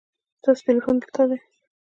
ستاسو 0.39 0.61
تلیفون 0.67 0.95
دلته 1.01 1.23
دی 1.29 1.37